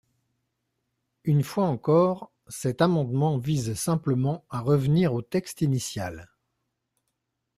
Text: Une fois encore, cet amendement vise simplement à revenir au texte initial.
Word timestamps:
Une 1.25 1.43
fois 1.43 1.67
encore, 1.67 2.31
cet 2.47 2.81
amendement 2.81 3.37
vise 3.37 3.75
simplement 3.75 4.47
à 4.49 4.61
revenir 4.61 5.13
au 5.13 5.21
texte 5.21 5.61
initial. 5.61 6.27